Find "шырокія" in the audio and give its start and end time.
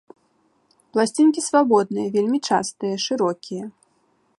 3.09-3.65